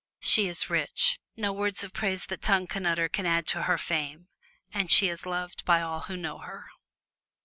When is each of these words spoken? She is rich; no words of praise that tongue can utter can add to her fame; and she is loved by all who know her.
She 0.19 0.47
is 0.47 0.67
rich; 0.67 1.19
no 1.37 1.53
words 1.53 1.83
of 1.83 1.93
praise 1.93 2.25
that 2.25 2.41
tongue 2.41 2.65
can 2.65 2.87
utter 2.87 3.07
can 3.07 3.27
add 3.27 3.45
to 3.49 3.61
her 3.61 3.77
fame; 3.77 4.29
and 4.73 4.89
she 4.89 5.09
is 5.09 5.27
loved 5.27 5.63
by 5.63 5.79
all 5.83 5.99
who 5.99 6.17
know 6.17 6.39
her. 6.39 6.71